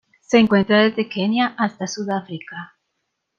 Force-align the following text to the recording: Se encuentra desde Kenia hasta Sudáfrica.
Se 0.21 0.39
encuentra 0.39 0.81
desde 0.81 1.07
Kenia 1.07 1.53
hasta 1.59 1.85
Sudáfrica. 1.85 2.73